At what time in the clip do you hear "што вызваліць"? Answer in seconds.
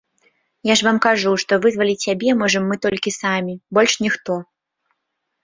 1.43-2.05